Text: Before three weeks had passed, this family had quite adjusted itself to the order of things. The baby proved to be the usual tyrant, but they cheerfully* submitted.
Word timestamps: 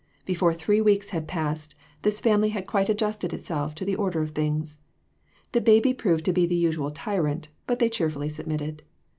Before 0.25 0.51
three 0.55 0.81
weeks 0.81 1.11
had 1.11 1.27
passed, 1.27 1.75
this 2.01 2.19
family 2.19 2.49
had 2.49 2.65
quite 2.65 2.89
adjusted 2.89 3.35
itself 3.35 3.75
to 3.75 3.85
the 3.85 3.95
order 3.95 4.23
of 4.23 4.31
things. 4.31 4.79
The 5.51 5.61
baby 5.61 5.93
proved 5.93 6.25
to 6.25 6.33
be 6.33 6.47
the 6.47 6.55
usual 6.55 6.89
tyrant, 6.89 7.49
but 7.67 7.77
they 7.77 7.87
cheerfully* 7.87 8.29
submitted. 8.29 8.81